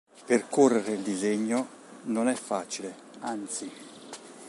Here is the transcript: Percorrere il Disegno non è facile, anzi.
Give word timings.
Percorrere 0.25 0.93
il 0.93 1.01
Disegno 1.03 1.67
non 2.05 2.27
è 2.27 2.33
facile, 2.33 2.95
anzi. 3.19 3.71